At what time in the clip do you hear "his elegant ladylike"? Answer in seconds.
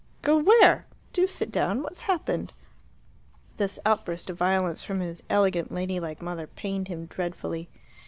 4.99-6.23